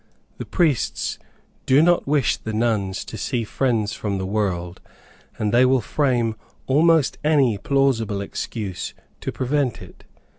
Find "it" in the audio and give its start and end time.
9.79-10.03